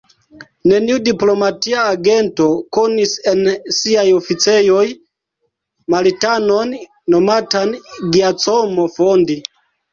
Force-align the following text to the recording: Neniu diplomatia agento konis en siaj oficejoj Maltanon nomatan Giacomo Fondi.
Neniu 0.69 0.95
diplomatia 1.07 1.83
agento 1.89 2.47
konis 2.77 3.13
en 3.33 3.43
siaj 3.81 4.07
oficejoj 4.21 4.87
Maltanon 5.97 6.75
nomatan 7.17 7.79
Giacomo 8.03 8.91
Fondi. 8.99 9.41